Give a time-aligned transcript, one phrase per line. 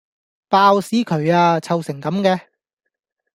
[0.49, 1.59] 爆屎渠呀！
[1.59, 2.47] 臭成咁嘅